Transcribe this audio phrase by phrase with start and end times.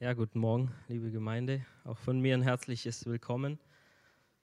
[0.00, 1.66] Ja, guten Morgen, liebe Gemeinde.
[1.82, 3.58] Auch von mir ein herzliches Willkommen.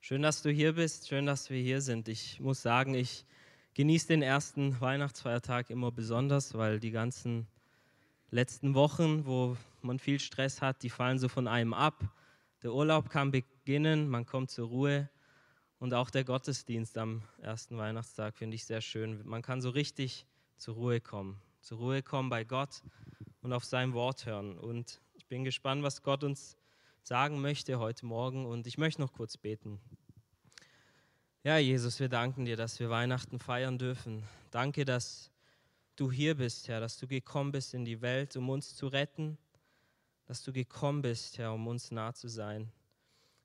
[0.02, 2.10] Schön, dass du hier bist, schön, dass wir hier sind.
[2.10, 3.26] Ich muss sagen, ich
[3.74, 7.48] genieße den ersten Weihnachtsfeiertag immer besonders, weil die ganzen
[8.32, 12.04] letzten Wochen, wo man viel Stress hat, die fallen so von einem ab.
[12.62, 15.10] Der Urlaub kann beginnen, man kommt zur Ruhe
[15.80, 19.26] und auch der Gottesdienst am ersten Weihnachtstag finde ich sehr schön.
[19.26, 20.26] Man kann so richtig
[20.58, 22.84] zur Ruhe kommen, zur Ruhe kommen bei Gott
[23.40, 24.58] und auf sein Wort hören.
[24.58, 26.56] Und ich bin gespannt, was Gott uns
[27.02, 28.46] sagen möchte heute Morgen.
[28.46, 29.82] Und ich möchte noch kurz beten.
[31.42, 34.22] Ja, Jesus, wir danken dir, dass wir Weihnachten feiern dürfen.
[34.52, 35.32] Danke, dass
[35.96, 39.40] du hier bist, Herr, dass du gekommen bist in die Welt, um uns zu retten,
[40.28, 42.72] dass du gekommen bist, Herr, um uns nah zu sein.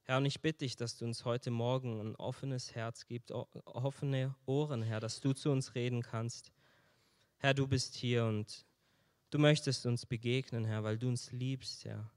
[0.03, 4.35] Herr, und ich bitte dich, dass du uns heute Morgen ein offenes Herz gibst, offene
[4.45, 6.53] Ohren, Herr, dass du zu uns reden kannst.
[7.39, 8.67] Herr, du bist hier und
[9.31, 12.11] Du möchtest uns begegnen, Herr, weil du uns liebst, Herr.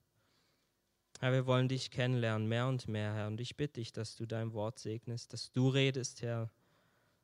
[1.20, 3.28] Herr, wir wollen dich kennenlernen, mehr und mehr, Herr.
[3.28, 6.50] Und ich bitte dich, dass du dein Wort segnest, dass du redest, Herr,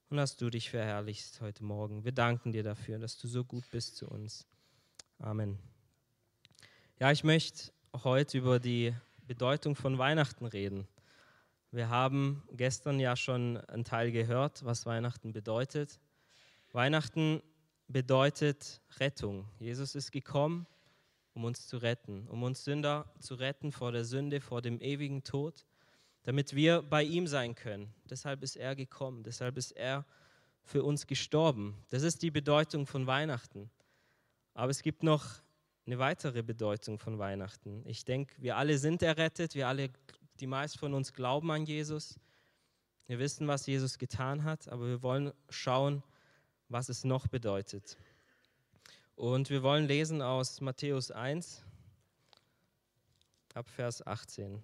[0.10, 2.06] und dass du dich verherrlichst heute Morgen.
[2.06, 4.46] Wir danken dir dafür, dass du so gut bist zu uns.
[5.18, 5.58] Amen.
[7.00, 7.72] Ja, ich möchte
[8.04, 8.94] heute über die
[9.26, 10.88] Bedeutung von Weihnachten reden.
[11.72, 16.00] Wir haben gestern ja schon einen Teil gehört, was Weihnachten bedeutet.
[16.74, 17.42] Weihnachten
[17.90, 19.48] bedeutet Rettung.
[19.60, 20.68] Jesus ist gekommen,
[21.34, 25.24] um uns zu retten, um uns Sünder zu retten vor der Sünde, vor dem ewigen
[25.24, 25.66] Tod,
[26.24, 27.94] damit wir bei ihm sein können.
[28.10, 30.06] Deshalb ist er gekommen, deshalb ist er
[30.62, 31.76] für uns gestorben.
[31.90, 33.72] Das ist die Bedeutung von Weihnachten.
[34.54, 35.26] Aber es gibt noch
[35.88, 37.84] eine weitere Bedeutung von Weihnachten.
[37.88, 39.90] Ich denke, wir alle sind errettet, wir alle,
[40.40, 42.20] die meisten von uns glauben an Jesus.
[43.08, 46.04] Wir wissen, was Jesus getan hat, aber wir wollen schauen,
[46.70, 47.98] was es noch bedeutet.
[49.16, 51.64] Und wir wollen lesen aus Matthäus 1
[53.54, 54.64] ab Vers 18.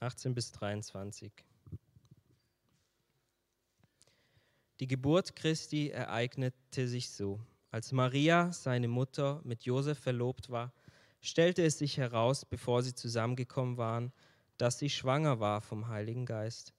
[0.00, 1.32] (18 bis 23).
[4.80, 7.40] Die Geburt Christi ereignete sich so.
[7.70, 10.72] Als Maria, seine Mutter, mit Josef verlobt war,
[11.20, 14.12] stellte es sich heraus, bevor sie zusammengekommen waren,
[14.56, 16.72] dass sie schwanger war vom Heiligen Geist.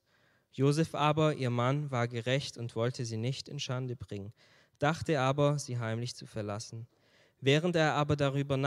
[0.53, 4.33] Josef aber, ihr Mann, war gerecht und wollte sie nicht in Schande bringen,
[4.79, 6.87] dachte aber, sie heimlich zu verlassen.
[7.39, 8.57] Während er aber darüber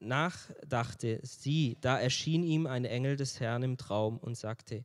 [0.00, 4.84] nachdachte, sieh, da erschien ihm ein Engel des Herrn im Traum und sagte,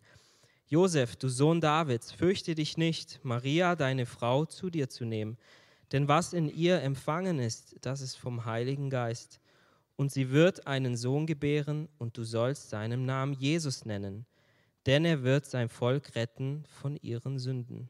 [0.67, 5.37] Josef, du Sohn Davids, fürchte dich nicht, Maria, deine Frau, zu dir zu nehmen,
[5.91, 9.41] denn was in ihr empfangen ist, das ist vom Heiligen Geist.
[9.95, 14.25] Und sie wird einen Sohn gebären, und du sollst seinen Namen Jesus nennen
[14.85, 17.89] denn er wird sein Volk retten von ihren Sünden.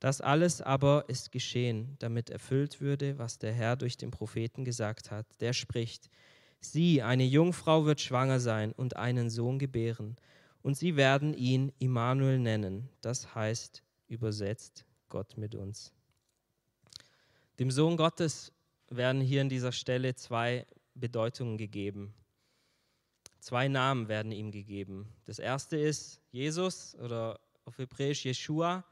[0.00, 5.10] Das alles aber ist geschehen, damit erfüllt würde, was der Herr durch den Propheten gesagt
[5.10, 5.26] hat.
[5.40, 6.10] Der spricht,
[6.60, 10.16] sieh, eine Jungfrau wird schwanger sein und einen Sohn gebären,
[10.62, 15.92] und sie werden ihn Immanuel nennen, das heißt übersetzt Gott mit uns.
[17.58, 18.52] Dem Sohn Gottes
[18.88, 22.14] werden hier an dieser Stelle zwei Bedeutungen gegeben.
[23.42, 25.12] Zwei Namen werden ihm gegeben.
[25.24, 28.84] Das erste ist Jesus oder auf Hebräisch Jeshua.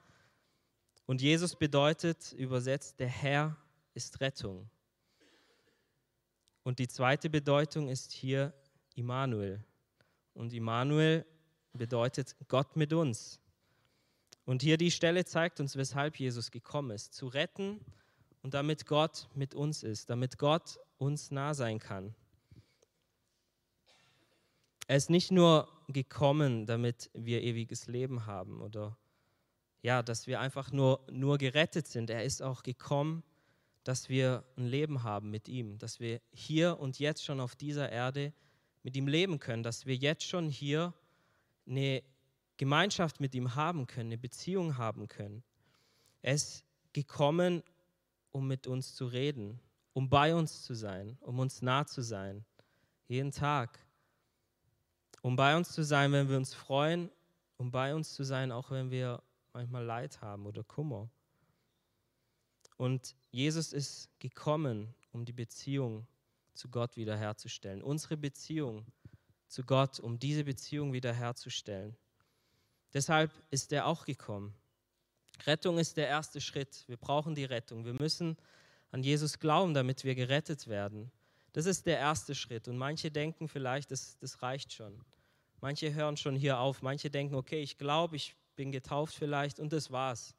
[1.06, 3.56] Und Jesus bedeutet übersetzt, der Herr
[3.94, 4.68] ist Rettung.
[6.64, 8.52] Und die zweite Bedeutung ist hier
[8.96, 9.64] Immanuel.
[10.34, 11.24] Und Immanuel
[11.72, 13.40] bedeutet Gott mit uns.
[14.46, 17.78] Und hier die Stelle zeigt uns, weshalb Jesus gekommen ist, zu retten
[18.42, 22.16] und damit Gott mit uns ist, damit Gott uns nah sein kann.
[24.90, 28.98] Er ist nicht nur gekommen, damit wir ewiges Leben haben oder
[29.82, 32.10] ja, dass wir einfach nur, nur gerettet sind.
[32.10, 33.22] Er ist auch gekommen,
[33.84, 37.88] dass wir ein Leben haben mit ihm, dass wir hier und jetzt schon auf dieser
[37.88, 38.32] Erde
[38.82, 40.92] mit ihm leben können, dass wir jetzt schon hier
[41.68, 42.02] eine
[42.56, 45.44] Gemeinschaft mit ihm haben können, eine Beziehung haben können.
[46.20, 47.62] Er ist gekommen,
[48.32, 49.60] um mit uns zu reden,
[49.92, 52.44] um bei uns zu sein, um uns nah zu sein,
[53.06, 53.78] jeden Tag
[55.22, 57.10] um bei uns zu sein, wenn wir uns freuen,
[57.56, 59.22] um bei uns zu sein, auch wenn wir
[59.52, 61.10] manchmal Leid haben oder Kummer.
[62.76, 66.06] Und Jesus ist gekommen, um die Beziehung
[66.54, 67.82] zu Gott wiederherzustellen.
[67.82, 68.86] Unsere Beziehung
[69.48, 71.96] zu Gott, um diese Beziehung wiederherzustellen.
[72.94, 74.54] Deshalb ist er auch gekommen.
[75.46, 76.84] Rettung ist der erste Schritt.
[76.86, 77.84] Wir brauchen die Rettung.
[77.84, 78.36] Wir müssen
[78.90, 81.10] an Jesus glauben, damit wir gerettet werden.
[81.52, 82.68] Das ist der erste Schritt.
[82.68, 85.04] Und manche denken vielleicht, das, das reicht schon.
[85.60, 86.82] Manche hören schon hier auf.
[86.82, 90.34] Manche denken, okay, ich glaube, ich bin getauft vielleicht und das war's.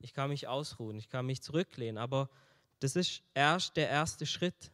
[0.00, 2.28] ich kann mich ausruhen, ich kann mich zurücklehnen, aber
[2.80, 4.72] das ist erst der erste Schritt.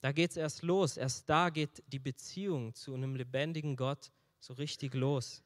[0.00, 0.96] Da geht es erst los.
[0.96, 4.10] Erst da geht die Beziehung zu einem lebendigen Gott
[4.40, 5.42] so richtig los.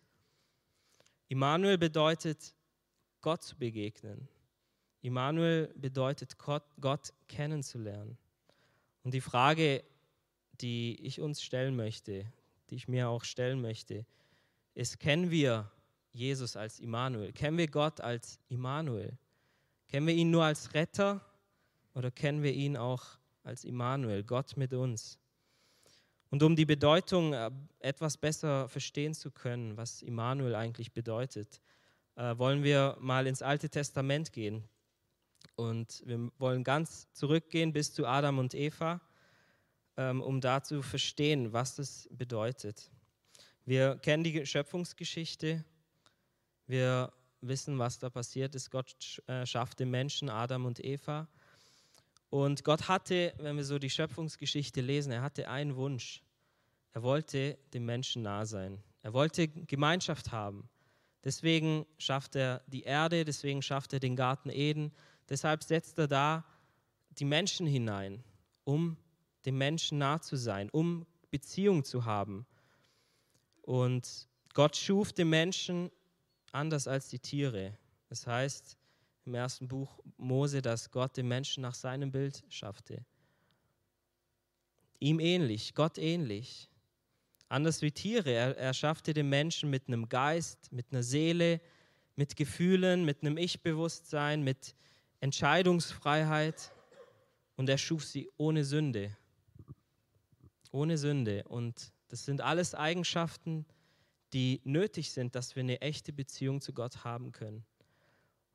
[1.28, 2.54] Immanuel bedeutet,
[3.20, 4.28] Gott zu begegnen.
[5.02, 8.18] Immanuel bedeutet, Gott, Gott kennenzulernen.
[9.02, 9.82] Und die Frage,
[10.60, 12.26] die ich uns stellen möchte,
[12.68, 14.04] die ich mir auch stellen möchte,
[14.74, 15.70] ist, kennen wir
[16.12, 17.32] Jesus als Immanuel?
[17.32, 19.16] Kennen wir Gott als Immanuel?
[19.88, 21.24] Kennen wir ihn nur als Retter
[21.94, 23.04] oder kennen wir ihn auch
[23.42, 25.18] als Immanuel, Gott mit uns?
[26.30, 27.50] Und um die Bedeutung äh,
[27.80, 31.60] etwas besser verstehen zu können, was Immanuel eigentlich bedeutet,
[32.14, 34.68] äh, wollen wir mal ins Alte Testament gehen.
[35.60, 38.98] Und wir wollen ganz zurückgehen bis zu Adam und Eva,
[39.98, 42.90] ähm, um da zu verstehen, was das bedeutet.
[43.66, 45.62] Wir kennen die Schöpfungsgeschichte.
[46.66, 47.12] Wir
[47.42, 48.70] wissen, was da passiert ist.
[48.70, 51.28] Gott äh, schafft den Menschen, Adam und Eva.
[52.30, 56.22] Und Gott hatte, wenn wir so die Schöpfungsgeschichte lesen, er hatte einen Wunsch.
[56.92, 58.82] Er wollte dem Menschen nah sein.
[59.02, 60.70] Er wollte Gemeinschaft haben.
[61.22, 64.90] Deswegen schafft er die Erde, deswegen schafft er den Garten Eden.
[65.30, 66.44] Deshalb setzt er da
[67.18, 68.22] die Menschen hinein,
[68.64, 68.96] um
[69.46, 72.46] dem Menschen nah zu sein, um Beziehung zu haben.
[73.62, 75.90] Und Gott schuf den Menschen
[76.52, 77.78] anders als die Tiere.
[78.08, 78.76] Das heißt,
[79.24, 83.04] im ersten Buch Mose, dass Gott den Menschen nach seinem Bild schaffte.
[84.98, 86.68] Ihm ähnlich, Gott ähnlich.
[87.48, 88.30] Anders wie Tiere.
[88.30, 91.60] Er, er schaffte den Menschen mit einem Geist, mit einer Seele,
[92.16, 94.74] mit Gefühlen, mit einem Ich-Bewusstsein, mit
[95.20, 96.72] Entscheidungsfreiheit.
[97.56, 99.16] Und er schuf sie ohne Sünde.
[100.72, 101.44] Ohne Sünde.
[101.48, 103.66] Und das sind alles Eigenschaften,
[104.32, 107.64] die nötig sind, dass wir eine echte Beziehung zu Gott haben können.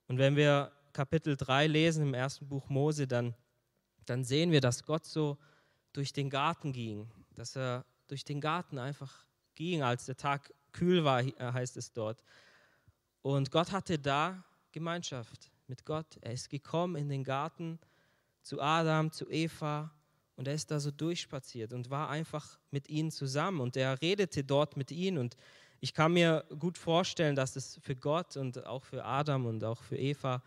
[0.07, 3.35] Und wenn wir Kapitel 3 lesen im ersten Buch Mose, dann,
[4.05, 5.37] dann sehen wir, dass Gott so
[5.93, 9.25] durch den Garten ging, dass er durch den Garten einfach
[9.55, 12.23] ging, als der Tag kühl war, heißt es dort.
[13.21, 16.17] Und Gott hatte da Gemeinschaft mit Gott.
[16.21, 17.79] Er ist gekommen in den Garten
[18.41, 19.91] zu Adam, zu Eva
[20.35, 24.43] und er ist da so durchspaziert und war einfach mit ihnen zusammen und er redete
[24.43, 25.35] dort mit ihnen und
[25.81, 29.81] ich kann mir gut vorstellen, dass es für Gott und auch für Adam und auch
[29.83, 30.41] für Eva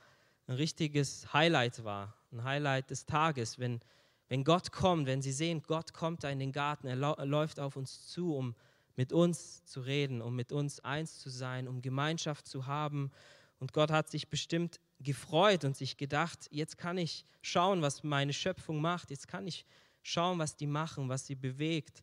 [0.47, 3.81] ein richtiges Highlight war, ein Highlight des Tages, wenn,
[4.29, 7.61] wenn Gott kommt, wenn sie sehen, Gott kommt da in den Garten, er, er läuft
[7.61, 8.55] auf uns zu, um
[8.97, 13.13] mit uns zu reden, um mit uns eins zu sein, um Gemeinschaft zu haben.
[13.61, 18.33] Und Gott hat sich bestimmt gefreut und sich gedacht, jetzt kann ich schauen, was meine
[18.33, 19.65] Schöpfung macht, jetzt kann ich
[20.03, 22.03] schauen, was die machen, was sie bewegt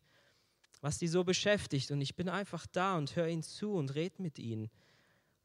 [0.80, 1.90] was sie so beschäftigt.
[1.90, 4.70] Und ich bin einfach da und höre ihnen zu und rede mit ihnen.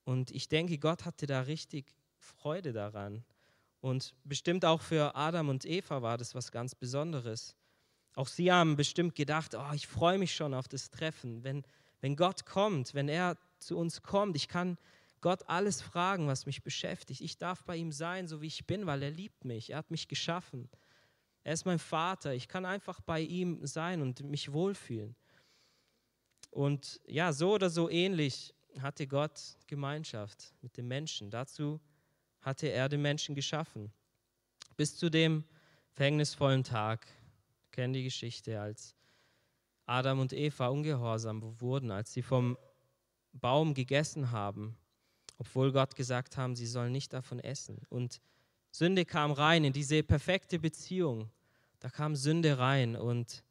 [0.04, 1.86] Und ich denke, Gott hatte da richtig
[2.18, 3.24] Freude daran.
[3.80, 7.56] Und bestimmt auch für Adam und Eva war das was ganz Besonderes.
[8.14, 11.44] Auch sie haben bestimmt gedacht, oh, ich freue mich schon auf das Treffen.
[11.44, 11.64] Wenn,
[12.02, 14.78] wenn Gott kommt, wenn er zu uns kommt, ich kann
[15.22, 17.22] Gott alles fragen, was mich beschäftigt.
[17.22, 19.70] Ich darf bei ihm sein, so wie ich bin, weil er liebt mich.
[19.70, 20.70] Er hat mich geschaffen.
[21.44, 22.34] Er ist mein Vater.
[22.34, 25.16] Ich kann einfach bei ihm sein und mich wohlfühlen.
[26.50, 31.30] Und ja, so oder so ähnlich hatte Gott Gemeinschaft mit den Menschen.
[31.30, 31.80] Dazu
[32.42, 33.92] hatte er den Menschen geschaffen.
[34.76, 35.46] Bis zu dem
[35.92, 37.08] verhängnisvollen Tag,
[37.72, 38.96] kennen die Geschichte, als
[39.86, 42.58] Adam und Eva ungehorsam wurden, als sie vom
[43.34, 44.78] Baum gegessen haben,
[45.42, 47.82] obwohl Gott gesagt haben, sie sollen nicht davon essen.
[47.90, 48.22] Und
[48.70, 51.32] Sünde kam rein in diese perfekte Beziehung.
[51.80, 53.44] Da kam Sünde rein und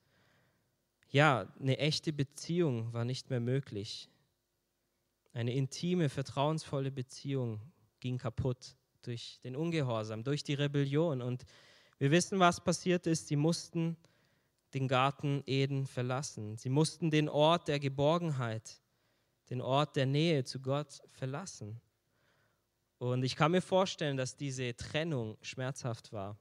[1.08, 4.08] ja, eine echte Beziehung war nicht mehr möglich.
[5.32, 7.60] Eine intime, vertrauensvolle Beziehung
[7.98, 11.20] ging kaputt durch den Ungehorsam, durch die Rebellion.
[11.20, 11.44] Und
[11.98, 13.26] wir wissen, was passiert ist.
[13.26, 13.96] Sie mussten
[14.74, 16.56] den Garten Eden verlassen.
[16.56, 18.80] Sie mussten den Ort der Geborgenheit,
[19.50, 21.80] den Ort der Nähe zu Gott verlassen.
[22.98, 26.38] Und ich kann mir vorstellen, dass diese Trennung schmerzhaft war.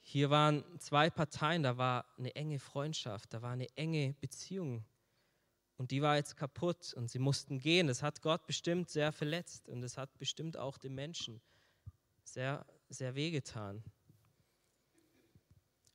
[0.00, 4.84] Hier waren zwei Parteien, da war eine enge Freundschaft, da war eine enge Beziehung.
[5.76, 7.86] Und die war jetzt kaputt und sie mussten gehen.
[7.86, 11.40] Das hat Gott bestimmt sehr verletzt und es hat bestimmt auch den Menschen
[12.24, 13.84] sehr, sehr wehgetan.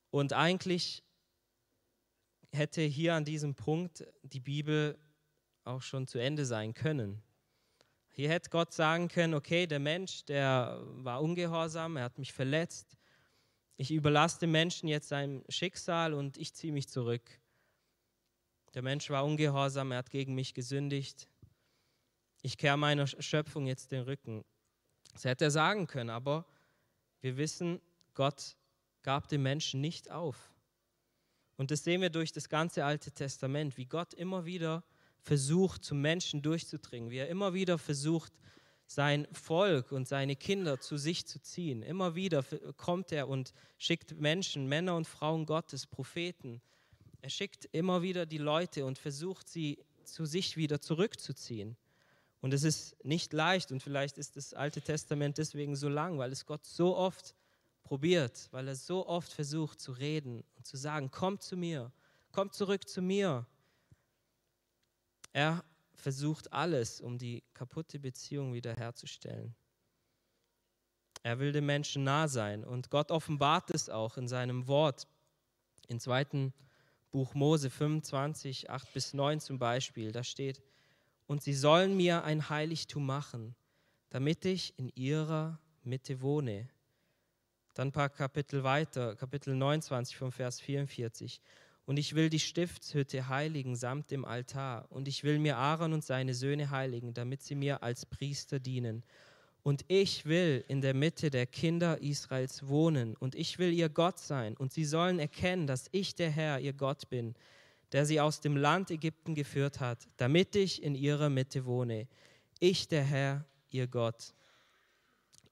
[0.09, 1.03] Und eigentlich
[2.51, 4.97] hätte hier an diesem Punkt die Bibel
[5.63, 7.21] auch schon zu Ende sein können.
[8.09, 12.97] Hier hätte Gott sagen können, okay, der Mensch, der war ungehorsam, er hat mich verletzt,
[13.75, 17.23] ich überlasse dem Menschen jetzt sein Schicksal und ich ziehe mich zurück.
[18.75, 21.27] Der Mensch war ungehorsam, er hat gegen mich gesündigt.
[22.43, 24.45] Ich kehre meiner Schöpfung jetzt den Rücken.
[25.13, 26.45] Das hätte er sagen können, aber
[27.21, 27.81] wir wissen,
[28.13, 28.57] Gott
[29.01, 30.53] gab den Menschen nicht auf.
[31.55, 34.83] Und das sehen wir durch das ganze Alte Testament, wie Gott immer wieder
[35.23, 38.33] versucht, zum Menschen durchzudringen, wie er immer wieder versucht,
[38.85, 41.81] sein Volk und seine Kinder zu sich zu ziehen.
[41.81, 42.43] Immer wieder
[42.77, 46.61] kommt er und schickt Menschen, Männer und Frauen Gottes, Propheten.
[47.21, 51.77] Er schickt immer wieder die Leute und versucht sie zu sich wieder zurückzuziehen.
[52.41, 56.31] Und es ist nicht leicht und vielleicht ist das Alte Testament deswegen so lang, weil
[56.33, 57.33] es Gott so oft
[57.83, 61.93] probiert, weil er so oft versucht zu reden und zu sagen, kommt zu mir,
[62.31, 63.47] kommt zurück zu mir.
[65.33, 65.63] Er
[65.95, 69.55] versucht alles, um die kaputte Beziehung wiederherzustellen.
[71.23, 75.07] Er will dem Menschen nah sein und Gott offenbart es auch in seinem Wort.
[75.87, 76.53] Im zweiten
[77.11, 80.61] Buch Mose 25, 8 bis 9 zum Beispiel, da steht,
[81.25, 83.55] und sie sollen mir ein Heiligtum machen,
[84.09, 86.67] damit ich in ihrer Mitte wohne.
[87.73, 91.41] Dann ein paar Kapitel weiter, Kapitel 29 vom Vers 44.
[91.85, 94.85] Und ich will die Stiftshütte heiligen samt dem Altar.
[94.89, 99.03] Und ich will mir Aaron und seine Söhne heiligen, damit sie mir als Priester dienen.
[99.63, 103.15] Und ich will in der Mitte der Kinder Israels wohnen.
[103.15, 104.55] Und ich will ihr Gott sein.
[104.55, 107.35] Und sie sollen erkennen, dass ich der Herr, ihr Gott bin,
[107.91, 112.07] der sie aus dem Land Ägypten geführt hat, damit ich in ihrer Mitte wohne.
[112.59, 114.33] Ich, der Herr, ihr Gott.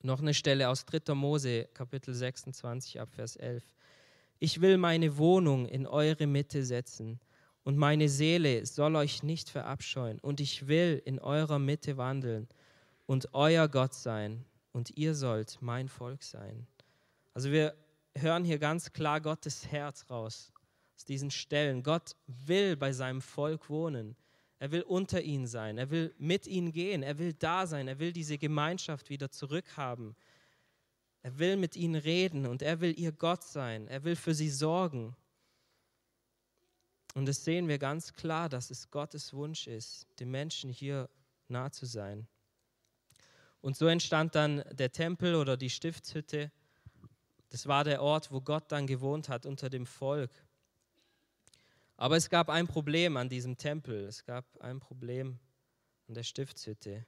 [0.01, 1.13] Noch eine Stelle aus 3.
[1.13, 3.63] Mose, Kapitel 26, Abvers 11.
[4.43, 7.19] Ich will meine Wohnung in eure Mitte setzen
[7.63, 12.48] und meine Seele soll euch nicht verabscheuen und ich will in eurer Mitte wandeln
[13.05, 16.65] und euer Gott sein und ihr sollt mein Volk sein.
[17.36, 17.75] Also wir
[18.15, 20.51] hören hier ganz klar Gottes Herz raus
[20.95, 21.83] aus diesen Stellen.
[21.83, 24.15] Gott will bei seinem Volk wohnen.
[24.57, 25.77] Er will unter ihnen sein.
[25.77, 27.03] Er will mit ihnen gehen.
[27.03, 27.88] Er will da sein.
[27.88, 30.15] Er will diese Gemeinschaft wieder zurückhaben.
[31.24, 33.88] Er will mit ihnen reden und er will ihr Gott sein.
[33.88, 35.16] Er will für sie sorgen.
[37.13, 41.10] Und das sehen wir ganz klar, dass es Gottes Wunsch ist, den Menschen hier
[41.48, 42.28] nah zu sein.
[43.60, 46.51] Und so entstand dann der Tempel oder die Stiftshütte.
[47.50, 50.32] Das war der Ort, wo Gott dann gewohnt hat unter dem Volk.
[51.98, 54.06] Aber es gab ein Problem an diesem Tempel.
[54.06, 55.38] Es gab ein Problem
[56.08, 57.06] an der Stiftshütte.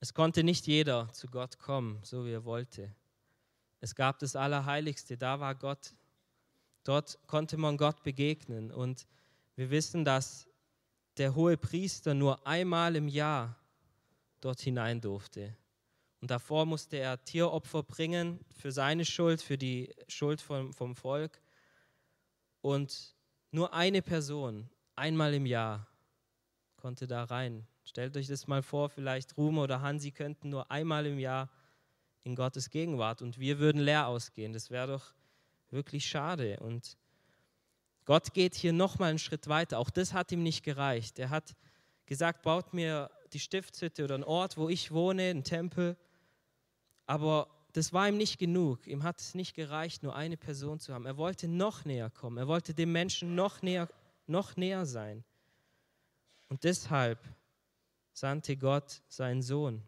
[0.00, 2.94] Es konnte nicht jeder zu Gott kommen, so wie er wollte.
[3.80, 5.94] Es gab das Allerheiligste, da war Gott.
[6.84, 8.70] Dort konnte man Gott begegnen.
[8.70, 9.06] Und
[9.54, 10.48] wir wissen, dass
[11.16, 13.56] der hohe Priester nur einmal im Jahr
[14.40, 15.56] dort hinein durfte.
[16.20, 21.40] Und davor musste er Tieropfer bringen für seine Schuld, für die Schuld vom, vom Volk.
[22.60, 23.14] Und
[23.50, 25.86] nur eine Person, einmal im Jahr,
[26.76, 31.06] konnte da rein Stellt euch das mal vor, vielleicht Ruhm oder Hansi könnten nur einmal
[31.06, 31.48] im Jahr
[32.24, 34.52] in Gottes Gegenwart und wir würden leer ausgehen.
[34.52, 35.14] Das wäre doch
[35.70, 36.58] wirklich schade.
[36.58, 36.98] Und
[38.04, 39.78] Gott geht hier nochmal einen Schritt weiter.
[39.78, 41.20] Auch das hat ihm nicht gereicht.
[41.20, 41.54] Er hat
[42.06, 45.96] gesagt, baut mir die Stiftshütte oder einen Ort, wo ich wohne, einen Tempel.
[47.06, 48.88] Aber das war ihm nicht genug.
[48.88, 51.06] Ihm hat es nicht gereicht, nur eine Person zu haben.
[51.06, 52.38] Er wollte noch näher kommen.
[52.38, 53.88] Er wollte dem Menschen noch näher,
[54.26, 55.22] noch näher sein.
[56.48, 57.20] Und deshalb
[58.16, 59.82] sandte Gott seinen Sohn.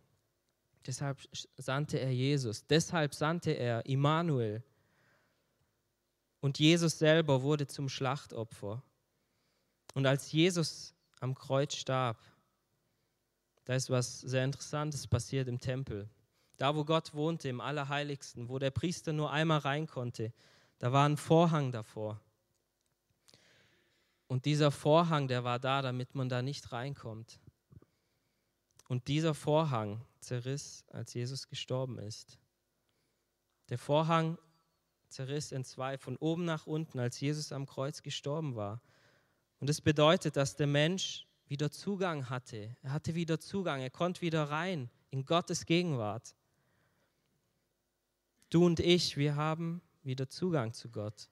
[0.87, 1.19] Deshalb
[1.57, 2.67] sandte er Jesus.
[2.67, 4.63] Deshalb sandte er Immanuel.
[6.41, 8.83] Und Jesus selber wurde zum Schlachtopfer.
[9.95, 12.19] Und als Jesus am Kreuz starb,
[13.65, 16.09] da ist was sehr Interessantes passiert im Tempel.
[16.59, 20.33] Da, wo Gott wohnte, im Allerheiligsten, wo der Priester nur einmal rein konnte,
[20.79, 22.21] da war ein Vorhang davor.
[24.27, 27.41] Und dieser Vorhang, der war da, damit man da nicht reinkommt.
[28.89, 32.39] Und dieser Vorhang zerriss, als Jesus gestorben ist.
[33.69, 34.39] Der Vorhang
[35.09, 38.83] zerriss in zwei, von oben nach unten, als Jesus am Kreuz gestorben war.
[39.61, 42.77] Und es das bedeutet, dass der Mensch wieder Zugang hatte.
[42.83, 46.35] Er hatte wieder Zugang, er konnte wieder rein in Gottes Gegenwart.
[48.51, 51.29] Du und ich, wir haben wieder Zugang zu Gott.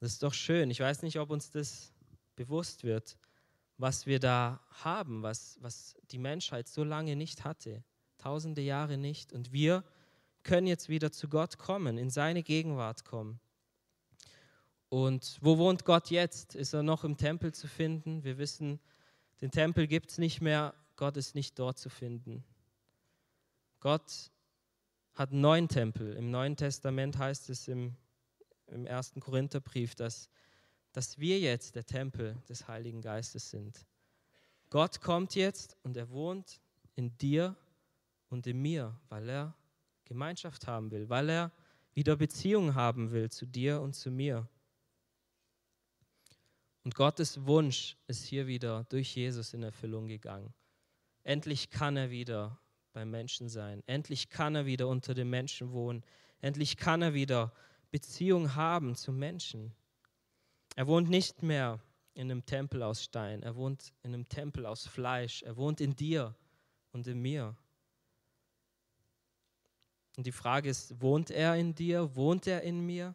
[0.00, 0.70] Das ist doch schön.
[0.70, 1.92] Ich weiß nicht, ob uns das
[2.36, 3.16] bewusst wird
[3.76, 7.82] was wir da haben, was, was die Menschheit so lange nicht hatte,
[8.18, 9.32] tausende Jahre nicht.
[9.32, 9.84] Und wir
[10.42, 13.40] können jetzt wieder zu Gott kommen, in seine Gegenwart kommen.
[14.88, 16.54] Und wo wohnt Gott jetzt?
[16.54, 18.22] Ist er noch im Tempel zu finden?
[18.22, 18.78] Wir wissen,
[19.40, 22.44] den Tempel gibt es nicht mehr, Gott ist nicht dort zu finden.
[23.80, 24.30] Gott
[25.14, 26.14] hat einen neuen Tempel.
[26.14, 27.96] Im Neuen Testament heißt es im,
[28.66, 30.28] im ersten Korintherbrief, dass
[30.94, 33.84] dass wir jetzt der Tempel des Heiligen Geistes sind.
[34.70, 36.60] Gott kommt jetzt und er wohnt
[36.94, 37.56] in dir
[38.28, 39.54] und in mir, weil er
[40.04, 41.52] Gemeinschaft haben will, weil er
[41.94, 44.48] wieder Beziehung haben will zu dir und zu mir.
[46.84, 50.54] Und Gottes Wunsch ist hier wieder durch Jesus in Erfüllung gegangen.
[51.24, 52.60] Endlich kann er wieder
[52.92, 53.82] beim Menschen sein.
[53.86, 56.04] Endlich kann er wieder unter den Menschen wohnen.
[56.40, 57.52] Endlich kann er wieder
[57.90, 59.74] Beziehung haben zu Menschen.
[60.74, 61.80] Er wohnt nicht mehr
[62.14, 63.42] in einem Tempel aus Stein.
[63.42, 65.42] Er wohnt in einem Tempel aus Fleisch.
[65.42, 66.34] Er wohnt in dir
[66.92, 67.56] und in mir.
[70.16, 72.14] Und die Frage ist, wohnt er in dir?
[72.14, 73.14] Wohnt er in mir?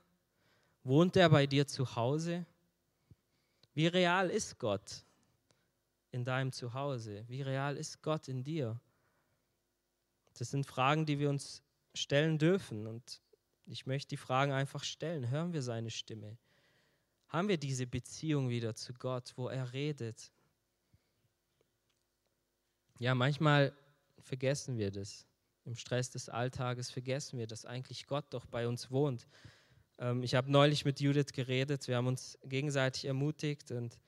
[0.83, 2.45] Wohnt er bei dir zu Hause?
[3.73, 5.05] Wie real ist Gott
[6.11, 7.23] in deinem Zuhause?
[7.27, 8.79] Wie real ist Gott in dir?
[10.37, 11.61] Das sind Fragen, die wir uns
[11.93, 12.87] stellen dürfen.
[12.87, 13.21] Und
[13.65, 15.29] ich möchte die Fragen einfach stellen.
[15.29, 16.37] Hören wir seine Stimme?
[17.29, 20.31] Haben wir diese Beziehung wieder zu Gott, wo er redet?
[22.97, 23.71] Ja, manchmal
[24.19, 25.25] vergessen wir das.
[25.63, 29.27] Im Stress des Alltages vergessen wir, dass eigentlich Gott doch bei uns wohnt.
[29.99, 33.99] Ähm, ich habe neulich mit Judith geredet, wir haben uns gegenseitig ermutigt und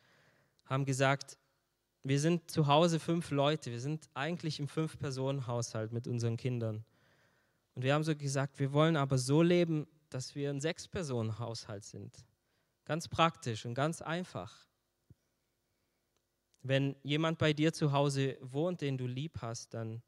[0.66, 1.38] haben gesagt,
[2.04, 6.84] wir sind zu Hause fünf Leute, wir sind eigentlich im Fünf-Personen-Haushalt mit unseren Kindern.
[7.76, 12.26] Und wir haben so gesagt, wir wollen aber so leben, dass wir ein Sechs-Personen-Haushalt sind.
[12.86, 14.68] Ganz praktisch und ganz einfach.
[16.64, 20.02] Wenn jemand bei dir zu Hause wohnt, den du lieb hast, dann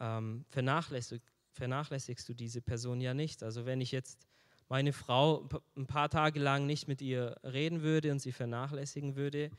[0.00, 3.42] ähm, vernachlässigst, vernachlässigst du diese Person ja nicht.
[3.42, 4.26] Also wenn ich jetzt
[4.68, 9.50] meine Frau ein paar Tage lang nicht mit ihr reden würde und sie vernachlässigen würde,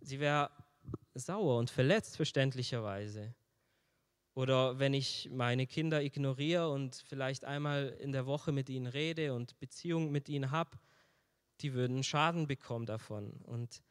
[0.00, 0.50] sie wäre
[1.14, 3.34] sauer und verletzt verständlicherweise.
[4.34, 9.32] Oder wenn ich meine Kinder ignoriere und vielleicht einmal in der Woche mit ihnen rede
[9.32, 10.76] und Beziehung mit ihnen habe,
[11.60, 13.32] die würden Schaden bekommen davon.
[13.44, 13.82] Und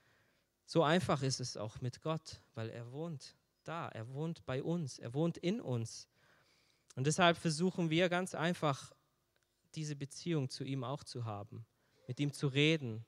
[0.66, 5.00] so einfach ist es auch mit Gott, weil er wohnt da, er wohnt bei uns,
[5.00, 6.08] er wohnt in uns.
[6.96, 8.94] Und deshalb versuchen wir ganz einfach
[9.76, 11.66] diese Beziehung zu ihm auch zu haben,
[12.08, 13.06] mit ihm zu reden,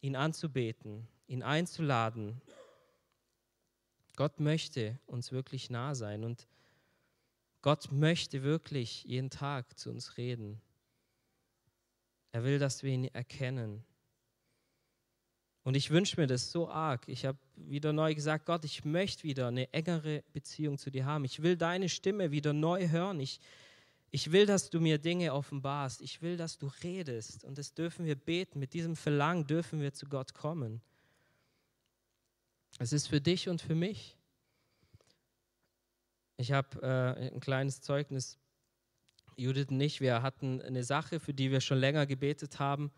[0.00, 2.40] ihn anzubeten, ihn einzuladen.
[4.16, 6.48] Gott möchte uns wirklich nah sein und
[7.62, 10.60] Gott möchte wirklich jeden Tag zu uns reden.
[12.36, 13.82] Er will, dass wir ihn erkennen.
[15.62, 17.08] Und ich wünsche mir das so arg.
[17.08, 21.24] Ich habe wieder neu gesagt, Gott, ich möchte wieder eine engere Beziehung zu dir haben.
[21.24, 23.20] Ich will deine Stimme wieder neu hören.
[23.20, 23.40] Ich,
[24.10, 26.02] ich will, dass du mir Dinge offenbarst.
[26.02, 27.42] Ich will, dass du redest.
[27.42, 28.58] Und das dürfen wir beten.
[28.58, 30.82] Mit diesem Verlangen dürfen wir zu Gott kommen.
[32.78, 34.14] Es ist für dich und für mich.
[36.36, 38.38] Ich habe äh, ein kleines Zeugnis.
[39.36, 42.90] Judith und ich, wir hatten eine Sache, für die wir schon länger gebetet haben.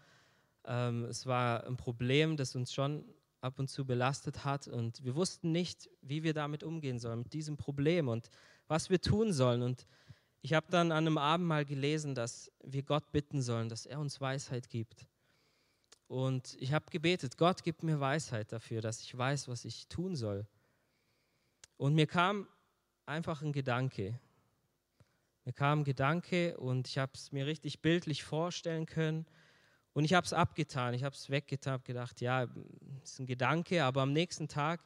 [0.64, 3.04] Ähm, es war ein Problem, das uns schon
[3.40, 4.68] ab und zu belastet hat.
[4.68, 8.30] Und wir wussten nicht, wie wir damit umgehen sollen, mit diesem Problem und
[8.68, 9.62] was wir tun sollen.
[9.62, 9.86] Und
[10.42, 13.98] ich habe dann an einem Abend mal gelesen, dass wir Gott bitten sollen, dass er
[13.98, 15.06] uns Weisheit gibt.
[16.06, 20.16] Und ich habe gebetet, Gott gibt mir Weisheit dafür, dass ich weiß, was ich tun
[20.16, 20.46] soll.
[21.76, 22.48] Und mir kam
[23.04, 24.18] einfach ein Gedanke.
[25.48, 29.24] Mir kam ein Gedanke und ich habe es mir richtig bildlich vorstellen können.
[29.94, 32.46] Und ich habe es abgetan, ich habe es weggetan, habe gedacht, ja,
[33.02, 34.84] ist ein Gedanke, aber am nächsten Tag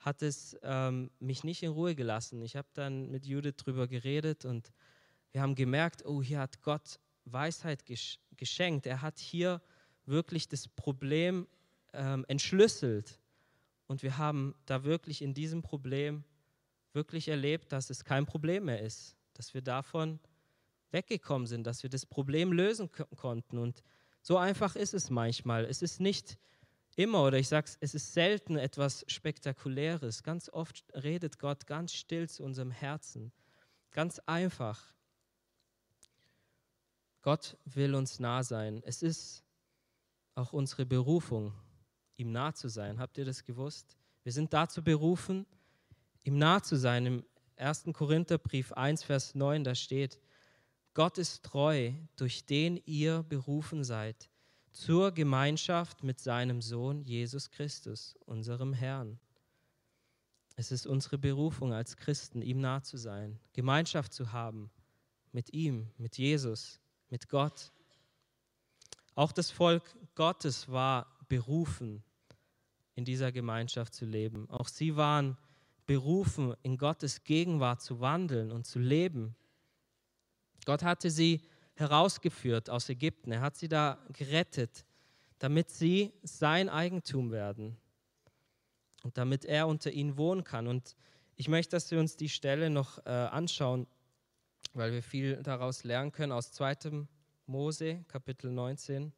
[0.00, 2.42] hat es ähm, mich nicht in Ruhe gelassen.
[2.42, 4.72] Ich habe dann mit Judith drüber geredet und
[5.30, 7.84] wir haben gemerkt, oh, hier hat Gott Weisheit
[8.36, 8.86] geschenkt.
[8.86, 9.62] Er hat hier
[10.04, 11.46] wirklich das Problem
[11.92, 13.20] ähm, entschlüsselt.
[13.86, 16.24] Und wir haben da wirklich in diesem Problem
[16.92, 20.20] wirklich erlebt, dass es kein Problem mehr ist, dass wir davon
[20.90, 23.58] weggekommen sind, dass wir das Problem lösen konnten.
[23.58, 23.82] Und
[24.20, 25.64] so einfach ist es manchmal.
[25.64, 26.38] Es ist nicht
[26.96, 30.22] immer, oder ich sage es, es ist selten etwas Spektakuläres.
[30.22, 33.32] Ganz oft redet Gott ganz still zu unserem Herzen.
[33.90, 34.94] Ganz einfach.
[37.22, 38.82] Gott will uns nah sein.
[38.84, 39.44] Es ist
[40.34, 41.54] auch unsere Berufung,
[42.16, 42.98] ihm nah zu sein.
[42.98, 43.96] Habt ihr das gewusst?
[44.24, 45.46] Wir sind dazu berufen,
[46.24, 47.06] ihm nah zu sein.
[47.06, 47.24] Im
[47.62, 47.84] 1.
[47.92, 50.18] Korintherbrief 1, Vers 9, da steht,
[50.94, 54.28] Gott ist treu, durch den ihr berufen seid,
[54.72, 59.18] zur Gemeinschaft mit seinem Sohn Jesus Christus, unserem Herrn.
[60.56, 64.70] Es ist unsere Berufung als Christen, ihm nah zu sein, Gemeinschaft zu haben
[65.32, 66.78] mit ihm, mit Jesus
[67.12, 67.70] mit Gott.
[69.14, 72.02] Auch das Volk Gottes war berufen,
[72.94, 74.48] in dieser Gemeinschaft zu leben.
[74.48, 75.51] Auch sie waren berufen,
[75.86, 79.36] in Gottes Gegenwart zu wandeln und zu leben.
[80.64, 81.40] Gott hatte sie
[81.74, 83.32] herausgeführt aus Ägypten.
[83.32, 84.84] Er hat sie da gerettet,
[85.38, 87.76] damit sie sein Eigentum werden
[89.02, 90.66] und damit er unter ihnen wohnen kann.
[90.66, 90.96] Und
[91.36, 93.86] Ich möchte, dass wir uns die Stelle noch äh, anschauen,
[94.74, 97.06] weil wir viel daraus lernen können aus 2.
[97.46, 99.12] Mose, Kapitel 19.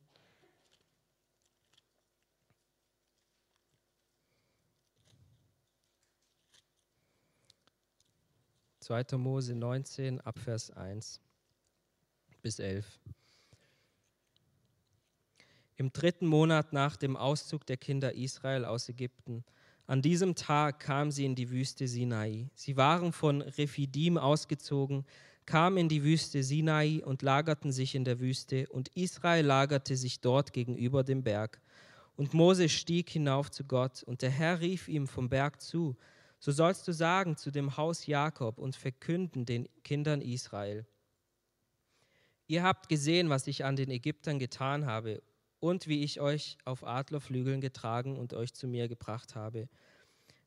[8.85, 9.17] 2.
[9.17, 11.19] Mose 19, Abvers 1
[12.43, 12.85] bis 11.
[15.77, 19.43] Im dritten Monat nach dem Auszug der Kinder Israel aus Ägypten,
[19.87, 22.51] an diesem Tag kamen sie in die Wüste Sinai.
[22.55, 25.07] Sie waren von Rephidim ausgezogen,
[25.47, 30.21] kamen in die Wüste Sinai und lagerten sich in der Wüste, und Israel lagerte sich
[30.21, 31.59] dort gegenüber dem Berg.
[32.17, 35.97] Und Mose stieg hinauf zu Gott, und der Herr rief ihm vom Berg zu,
[36.45, 40.85] so sollst du sagen zu dem Haus Jakob und verkünden den Kindern Israel.
[42.47, 45.23] Ihr habt gesehen, was ich an den Ägyptern getan habe
[45.59, 49.71] und wie ich euch auf Adlerflügeln getragen und euch zu mir gebracht habe.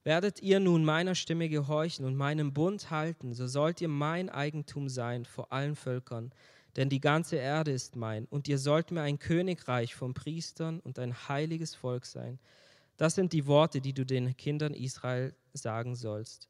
[0.04, 4.90] Werdet ihr nun meiner Stimme gehorchen und meinem Bund halten, so sollt ihr mein Eigentum
[4.90, 6.32] sein vor allen Völkern,
[6.76, 11.00] denn die ganze Erde ist mein, und ihr sollt mir ein Königreich von Priestern und
[11.00, 12.38] ein heiliges Volk sein.
[12.98, 16.50] Das sind die Worte, die du den Kindern Israel sagen sollst.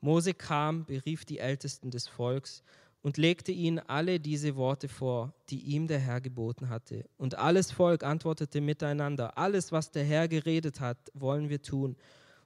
[0.00, 2.62] Mose kam, berief die Ältesten des Volks
[3.02, 7.08] und legte ihnen alle diese Worte vor, die ihm der Herr geboten hatte.
[7.16, 11.96] Und alles Volk antwortete miteinander, alles, was der Herr geredet hat, wollen wir tun.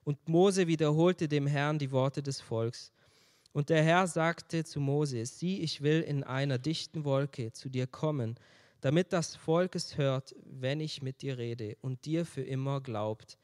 [0.05, 2.93] Und Mose wiederholte dem Herrn die Worte des Volks.
[3.53, 7.87] Und der Herr sagte zu Mose, sieh, ich will in einer dichten Wolke zu dir
[7.87, 8.37] kommen,
[8.81, 13.39] damit das Volk es hört, wenn ich mit dir rede und dir für immer glaubt.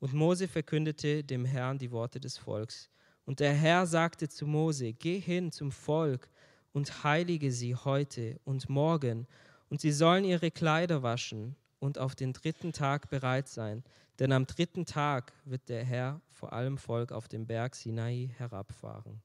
[0.00, 2.90] Und Mose verkündete dem Herrn die Worte des Volks.
[3.24, 6.28] Und der Herr sagte zu Mose, geh hin zum Volk
[6.72, 9.26] und heilige sie heute und morgen,
[9.68, 13.82] und sie sollen ihre Kleider waschen und auf den dritten Tag bereit sein,
[14.18, 19.22] denn am dritten Tag wird der Herr vor allem Volk auf den Berg Sinai herabfahren.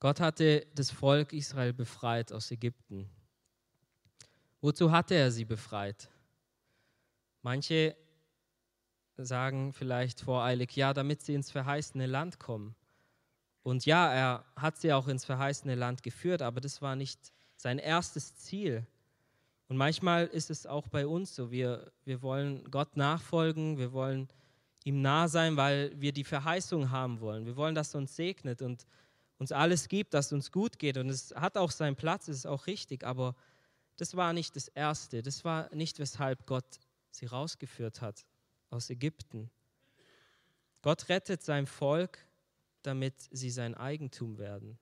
[0.00, 3.10] Gott hatte das Volk Israel befreit aus Ägypten.
[4.60, 6.08] Wozu hatte er sie befreit?
[7.42, 7.96] Manche
[9.16, 12.76] sagen vielleicht voreilig, ja, damit sie ins verheißene Land kommen.
[13.62, 17.78] Und ja, er hat sie auch ins verheißene Land geführt, aber das war nicht sein
[17.78, 18.86] erstes Ziel.
[19.68, 24.28] Und manchmal ist es auch bei uns so, wir, wir wollen Gott nachfolgen, wir wollen
[24.84, 27.44] ihm nah sein, weil wir die Verheißung haben wollen.
[27.44, 28.86] Wir wollen, dass er uns segnet und
[29.38, 30.96] uns alles gibt, dass es uns gut geht.
[30.96, 33.34] Und es hat auch seinen Platz, es ist auch richtig, aber
[33.96, 35.22] das war nicht das Erste.
[35.22, 38.26] Das war nicht, weshalb Gott sie rausgeführt hat
[38.70, 39.50] aus Ägypten.
[40.82, 42.18] Gott rettet sein Volk,
[42.82, 44.78] damit sie sein Eigentum werden,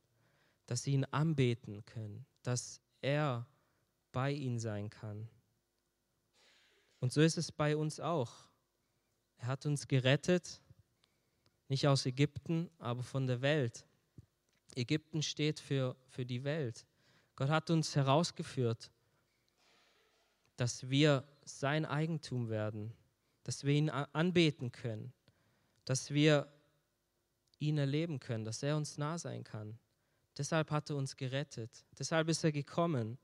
[0.66, 3.46] dass sie ihn anbeten können, dass er
[4.12, 5.28] bei ihnen sein kann.
[7.00, 8.32] Und so ist es bei uns auch.
[9.38, 10.60] Er hat uns gerettet,
[11.68, 13.86] nicht aus Ägypten, aber von der Welt.
[14.76, 16.86] Ägypten steht für, für die Welt.
[17.34, 18.90] Gott hat uns herausgeführt,
[20.56, 22.92] dass wir sein Eigentum werden,
[23.44, 25.12] dass wir ihn anbeten können,
[25.84, 26.48] dass wir
[27.58, 29.78] ihn erleben können, dass er uns nah sein kann.
[30.36, 31.70] Deshalb hat er uns gerettet.
[31.98, 33.18] Deshalb ist er gekommen.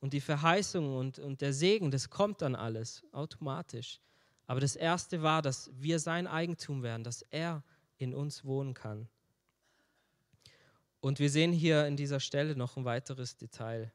[0.00, 4.00] Und die Verheißung und, und der Segen, das kommt dann alles automatisch.
[4.46, 7.62] Aber das Erste war, dass wir sein Eigentum werden, dass er
[7.98, 9.08] in uns wohnen kann.
[11.00, 13.92] Und wir sehen hier in dieser Stelle noch ein weiteres Detail.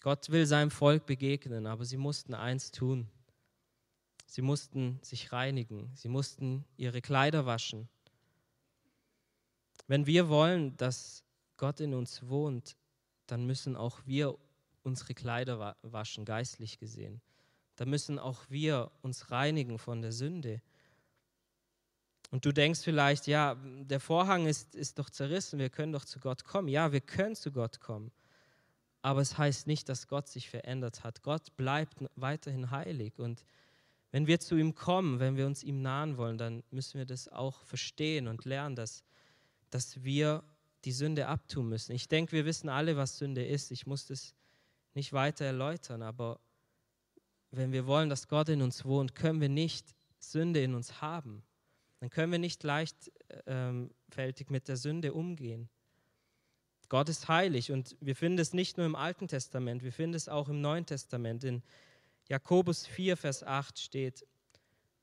[0.00, 3.08] Gott will seinem Volk begegnen, aber sie mussten eins tun.
[4.26, 5.90] Sie mussten sich reinigen.
[5.94, 7.88] Sie mussten ihre Kleider waschen.
[9.86, 11.24] Wenn wir wollen, dass
[11.56, 12.76] Gott in uns wohnt,
[13.26, 14.38] dann müssen auch wir
[14.82, 17.20] unsere Kleider waschen, geistlich gesehen.
[17.76, 20.60] Da müssen auch wir uns reinigen von der Sünde.
[22.32, 26.18] Und du denkst vielleicht, ja, der Vorhang ist, ist doch zerrissen, wir können doch zu
[26.18, 26.66] Gott kommen.
[26.66, 28.10] Ja, wir können zu Gott kommen.
[29.02, 31.22] Aber es heißt nicht, dass Gott sich verändert hat.
[31.22, 33.44] Gott bleibt weiterhin heilig und
[34.12, 37.28] wenn wir zu ihm kommen, wenn wir uns ihm nahen wollen, dann müssen wir das
[37.28, 39.04] auch verstehen und lernen, dass,
[39.68, 40.42] dass wir
[40.86, 41.92] die Sünde abtun müssen.
[41.92, 43.70] Ich denke, wir wissen alle, was Sünde ist.
[43.70, 44.34] Ich muss das
[44.94, 46.40] nicht weiter erläutern, aber
[47.50, 51.42] wenn wir wollen, dass Gott in uns wohnt, können wir nicht Sünde in uns haben.
[52.02, 55.68] Dann können wir nicht leichtfältig ähm, mit der Sünde umgehen.
[56.88, 60.28] Gott ist heilig und wir finden es nicht nur im Alten Testament, wir finden es
[60.28, 61.44] auch im Neuen Testament.
[61.44, 61.62] In
[62.28, 64.26] Jakobus 4, Vers 8 steht,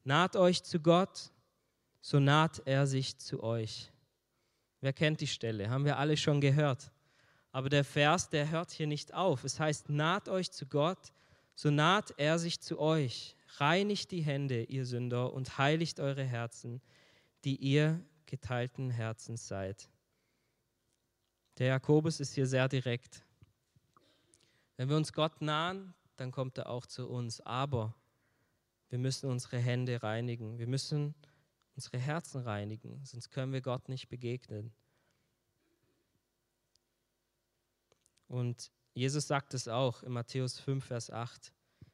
[0.03, 1.31] naht euch zu Gott,
[2.01, 3.93] so naht er sich zu euch.
[4.81, 5.69] Wer kennt die Stelle?
[5.69, 6.91] Haben wir alle schon gehört.
[7.53, 9.45] Aber der Vers, der hört hier nicht auf.
[9.45, 11.13] Es heißt, naht euch zu Gott,
[11.55, 13.37] so naht er sich zu euch.
[13.57, 16.81] Reinigt die Hände, ihr Sünder, und heiligt eure Herzen,
[17.43, 19.89] die ihr geteilten Herzens seid.
[21.57, 23.25] Der Jakobus ist hier sehr direkt.
[24.77, 27.41] Wenn wir uns Gott nahen, dann kommt er auch zu uns.
[27.41, 27.95] Aber
[28.89, 30.57] wir müssen unsere Hände reinigen.
[30.57, 31.15] Wir müssen
[31.75, 34.73] unsere Herzen reinigen, sonst können wir Gott nicht begegnen.
[38.27, 41.53] Und Jesus sagt es auch in Matthäus 5, Vers 8.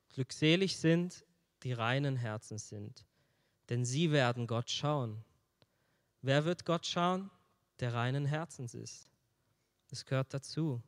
[0.09, 1.23] Glückselig sind,
[1.63, 3.05] die reinen Herzen sind,
[3.69, 5.23] denn sie werden Gott schauen.
[6.21, 7.29] Wer wird Gott schauen?
[7.79, 9.09] Der reinen Herzens ist.
[9.89, 10.81] Das gehört dazu.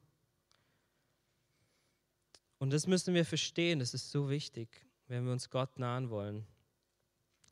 [2.60, 6.46] Und das müssen wir verstehen, das ist so wichtig, wenn wir uns Gott nahen wollen.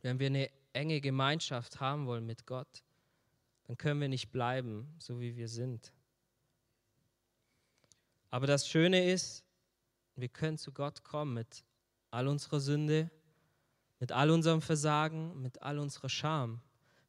[0.01, 2.83] Wenn wir eine enge Gemeinschaft haben wollen mit Gott,
[3.65, 5.93] dann können wir nicht bleiben, so wie wir sind.
[8.29, 9.43] Aber das Schöne ist,
[10.15, 11.63] wir können zu Gott kommen mit
[12.15, 13.11] all unserer Sünde,
[13.99, 16.61] mit all unserem Versagen, mit all unserer Scham.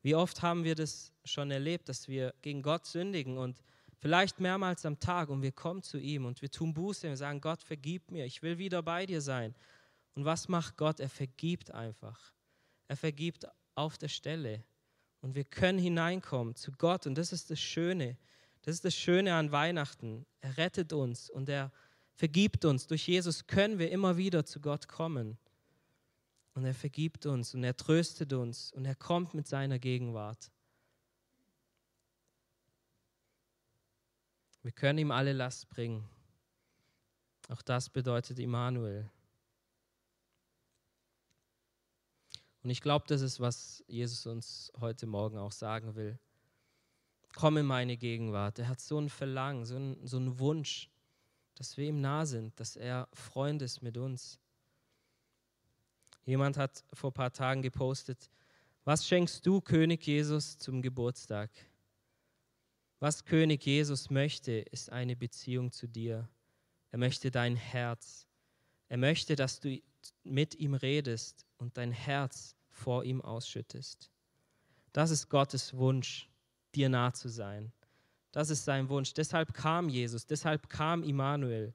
[0.02, 3.62] Wie oft haben wir das schon erlebt, dass wir gegen Gott sündigen und
[3.98, 7.16] vielleicht mehrmals am Tag und wir kommen zu ihm und wir tun Buße und wir
[7.16, 9.54] sagen, Gott, vergib mir, ich will wieder bei dir sein.
[10.14, 11.00] Und was macht Gott?
[11.00, 12.32] Er vergibt einfach.
[12.88, 14.64] Er vergibt auf der Stelle.
[15.20, 18.16] Und wir können hineinkommen zu Gott und das ist das Schöne.
[18.62, 20.26] Das ist das Schöne an Weihnachten.
[20.40, 21.72] Er rettet uns und er
[22.16, 22.86] vergibt uns.
[22.86, 25.38] Durch Jesus können wir immer wieder zu Gott kommen.
[26.54, 30.50] Und er vergibt uns und er tröstet uns und er kommt mit seiner Gegenwart.
[34.62, 36.08] Wir können ihm alle Last bringen.
[37.48, 39.08] Auch das bedeutet Immanuel.
[42.64, 46.18] Und ich glaube, das ist, was Jesus uns heute Morgen auch sagen will
[47.36, 48.58] komm in meine Gegenwart.
[48.58, 50.90] Er hat so ein Verlangen, so einen, so Wunsch,
[51.56, 54.38] dass wir ihm nah sind, dass er Freund ist mit uns.
[56.24, 58.30] Jemand hat vor ein paar Tagen gepostet,
[58.84, 61.50] was schenkst du König Jesus zum Geburtstag?
[63.00, 66.28] Was König Jesus möchte, ist eine Beziehung zu dir.
[66.92, 68.28] Er möchte dein Herz.
[68.88, 69.80] Er möchte, dass du
[70.22, 74.10] mit ihm redest und dein Herz vor ihm ausschüttest.
[74.92, 76.30] Das ist Gottes Wunsch
[76.74, 77.72] dir nah zu sein.
[78.36, 79.14] Das ist sein Wunsch.
[79.14, 81.72] Deshalb kam Jesus, deshalb kam Immanuel.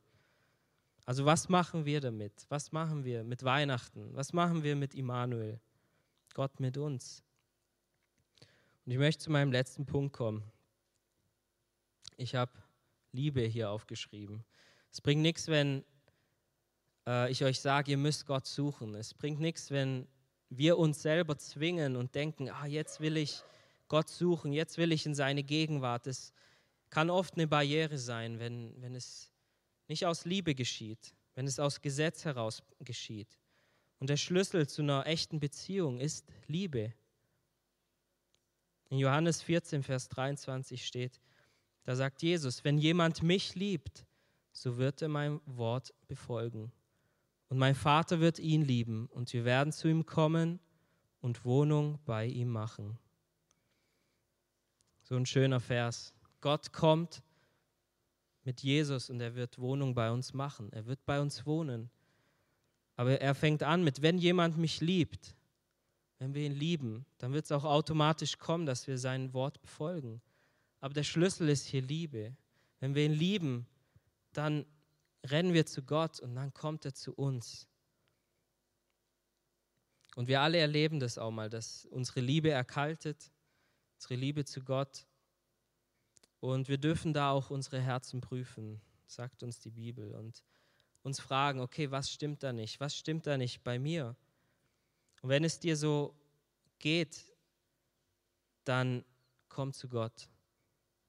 [1.05, 2.45] Also was machen wir damit?
[2.49, 4.11] Was machen wir mit Weihnachten?
[4.13, 5.59] Was machen wir mit Immanuel?
[6.35, 7.23] Gott mit uns.
[8.85, 10.43] Und ich möchte zu meinem letzten Punkt kommen.
[12.15, 12.51] Ich habe
[13.11, 14.43] Liebe hier aufgeschrieben.
[14.91, 15.83] Es bringt nichts, wenn
[17.07, 18.93] äh, ich euch sage, ihr müsst Gott suchen.
[18.93, 20.07] Es bringt nichts, wenn
[20.51, 23.41] wir uns selber zwingen und denken, ah, jetzt will ich
[23.87, 26.05] Gott suchen, jetzt will ich in seine Gegenwart.
[26.05, 26.31] Es
[26.91, 29.31] kann oft eine Barriere sein, wenn, wenn es
[29.87, 33.39] nicht aus Liebe geschieht, wenn es aus Gesetz heraus geschieht.
[33.99, 36.93] Und der Schlüssel zu einer echten Beziehung ist Liebe.
[38.89, 41.19] In Johannes 14, Vers 23 steht,
[41.83, 44.05] da sagt Jesus, wenn jemand mich liebt,
[44.51, 46.71] so wird er mein Wort befolgen.
[47.47, 50.59] Und mein Vater wird ihn lieben und wir werden zu ihm kommen
[51.21, 52.97] und Wohnung bei ihm machen.
[55.03, 56.13] So ein schöner Vers.
[56.41, 57.23] Gott kommt
[58.43, 60.71] mit Jesus und er wird Wohnung bei uns machen.
[60.73, 61.89] Er wird bei uns wohnen.
[62.95, 65.35] Aber er fängt an mit, wenn jemand mich liebt,
[66.19, 70.21] wenn wir ihn lieben, dann wird es auch automatisch kommen, dass wir sein Wort befolgen.
[70.79, 72.35] Aber der Schlüssel ist hier Liebe.
[72.79, 73.67] Wenn wir ihn lieben,
[74.33, 74.65] dann
[75.25, 77.67] rennen wir zu Gott und dann kommt er zu uns.
[80.15, 83.31] Und wir alle erleben das auch mal, dass unsere Liebe erkaltet,
[83.95, 85.05] unsere Liebe zu Gott.
[86.41, 90.43] Und wir dürfen da auch unsere Herzen prüfen, sagt uns die Bibel, und
[91.03, 92.79] uns fragen, okay, was stimmt da nicht?
[92.79, 94.15] Was stimmt da nicht bei mir?
[95.21, 96.15] Und wenn es dir so
[96.79, 97.31] geht,
[98.63, 99.05] dann
[99.49, 100.29] komm zu Gott.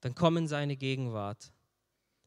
[0.01, 1.53] Dann komm in seine Gegenwart.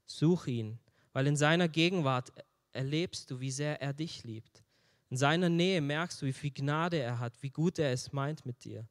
[0.08, 0.80] Such ihn,
[1.14, 2.34] weil in seiner Gegenwart
[2.72, 4.64] erlebst du, wie sehr er dich liebt.
[5.10, 8.46] In seiner Nähe merkst du, wie viel Gnade er hat, wie gut er es meint
[8.46, 8.88] mit dir.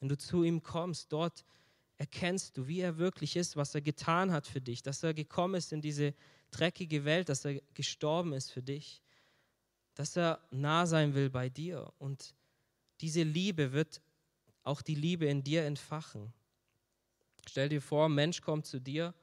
[0.00, 1.44] Wenn du zu ihm kommst, dort
[1.98, 5.54] erkennst du, wie er wirklich ist, was er getan hat für dich, dass er gekommen
[5.54, 6.14] ist in diese
[6.50, 9.02] dreckige Welt, dass er gestorben ist für dich,
[9.94, 11.92] dass er nah sein will bei dir.
[11.98, 12.34] Und
[13.00, 14.00] diese Liebe wird
[14.62, 16.32] auch die Liebe in dir entfachen.
[17.48, 19.14] Stell dir vor, ein Mensch kommt zu dir,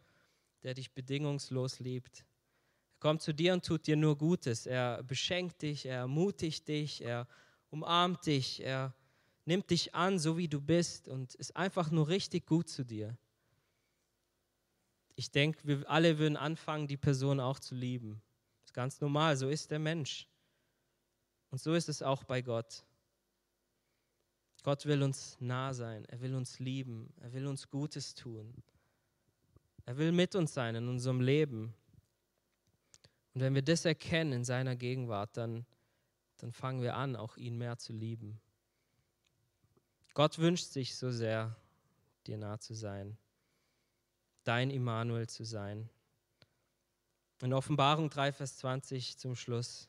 [0.64, 2.26] der dich bedingungslos liebt.
[2.96, 4.66] Er kommt zu dir und tut dir nur Gutes.
[4.66, 7.28] Er beschenkt dich, er ermutigt dich, er
[7.70, 8.94] umarmt dich, er
[9.50, 13.18] nimmt dich an, so wie du bist und ist einfach nur richtig gut zu dir.
[15.16, 18.22] Ich denke, wir alle würden anfangen, die Person auch zu lieben.
[18.62, 20.28] Das ist ganz normal, so ist der Mensch.
[21.50, 22.86] Und so ist es auch bei Gott.
[24.62, 28.54] Gott will uns nah sein, er will uns lieben, er will uns Gutes tun.
[29.86, 31.74] Er will mit uns sein in unserem Leben.
[33.34, 35.66] Und wenn wir das erkennen in seiner Gegenwart, dann,
[36.38, 38.40] dann fangen wir an, auch ihn mehr zu lieben.
[40.20, 41.56] Gott wünscht sich so sehr,
[42.28, 43.18] dir nah zu sein,
[44.44, 45.90] dein Immanuel zu sein.
[47.42, 49.88] In Offenbarung 3, Vers 20 zum Schluss,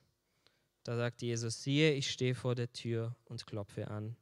[0.84, 4.14] da sagt Jesus, siehe, ich stehe vor der Tür und klopfe an.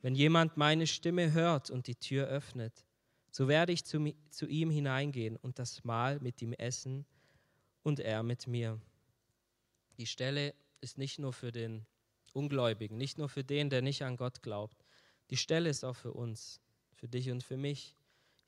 [0.00, 2.86] Wenn jemand meine Stimme hört und die Tür öffnet,
[3.30, 7.04] so werde ich zu, zu ihm hineingehen und das Mahl mit ihm essen
[7.82, 8.80] und er mit mir.
[9.98, 11.84] Die Stelle ist nicht nur für den
[12.32, 14.85] Ungläubigen, nicht nur für den, der nicht an Gott glaubt.
[15.30, 16.60] Die Stelle ist auch für uns,
[16.92, 17.96] für dich und für mich.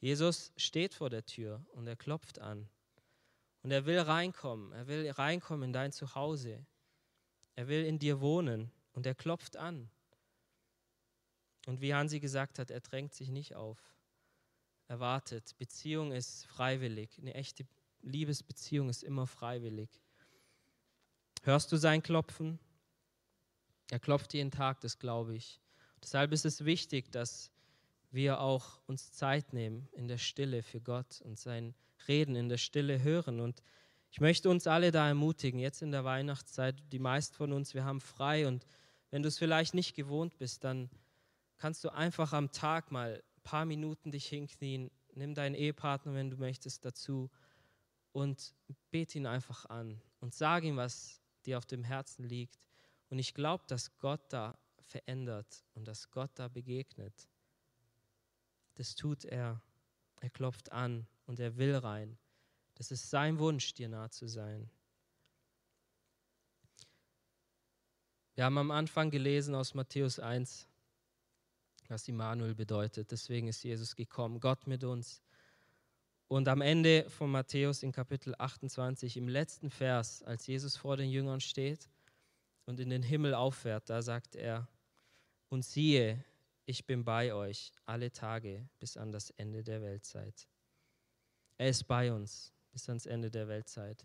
[0.01, 2.69] Jesus steht vor der Tür und er klopft an.
[3.63, 6.65] Und er will reinkommen, er will reinkommen in dein Zuhause.
[7.57, 9.91] Er will in dir wohnen und er klopft an.
[11.67, 13.79] Und wie Hansi gesagt hat, er drängt sich nicht auf.
[14.87, 15.57] Er wartet.
[15.59, 17.19] Beziehung ist freiwillig.
[17.19, 17.67] Eine echte
[18.01, 19.91] Liebesbeziehung ist immer freiwillig.
[21.43, 22.59] Hörst du sein Klopfen?
[23.91, 25.61] Er klopft jeden Tag, das glaube ich.
[26.03, 27.51] Deshalb ist es wichtig, dass
[28.11, 31.75] wir auch uns Zeit nehmen in der Stille für Gott und sein
[32.07, 33.41] Reden in der Stille hören.
[33.41, 33.63] Und
[34.11, 37.85] ich möchte uns alle da ermutigen, jetzt in der Weihnachtszeit, die meisten von uns, wir
[37.85, 38.67] haben frei und
[39.11, 40.91] wenn du es vielleicht nicht gewohnt bist, dann
[41.57, 46.31] kannst du einfach am Tag mal ein paar Minuten dich hinknien, nimm deinen Ehepartner, wenn
[46.31, 47.31] du möchtest, dazu
[48.13, 48.55] und
[48.91, 52.59] bete ihn einfach an und sag ihm, was dir auf dem Herzen liegt.
[53.11, 54.59] Und ich glaube, dass Gott da
[54.89, 57.29] verändert und dass Gott da begegnet.
[58.75, 59.61] Das tut er.
[60.21, 62.19] Er klopft an und er will rein.
[62.75, 64.71] Das ist sein Wunsch, dir nah zu sein.
[68.35, 70.69] Wir haben am Anfang gelesen aus Matthäus 1,
[71.89, 73.11] was Immanuel bedeutet.
[73.11, 75.21] Deswegen ist Jesus gekommen, Gott mit uns.
[76.29, 81.11] Und am Ende von Matthäus in Kapitel 28, im letzten Vers, als Jesus vor den
[81.11, 81.89] Jüngern steht
[82.65, 84.69] und in den Himmel auffährt, da sagt er,
[85.49, 86.25] und siehe,
[86.67, 90.47] ich bin bei euch alle Tage bis an das Ende der Weltzeit.
[91.57, 94.05] Er ist bei uns bis ans Ende der Weltzeit.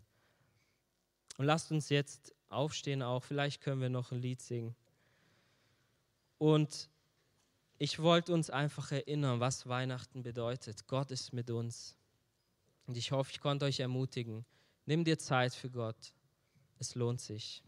[1.38, 4.76] Und lasst uns jetzt aufstehen auch, vielleicht können wir noch ein Lied singen.
[6.38, 6.90] Und
[7.78, 10.88] ich wollte uns einfach erinnern, was Weihnachten bedeutet.
[10.88, 11.96] Gott ist mit uns.
[12.86, 14.46] Und ich hoffe, ich konnte euch ermutigen.
[14.86, 16.14] Nimm dir Zeit für Gott.
[16.80, 17.64] Es lohnt sich.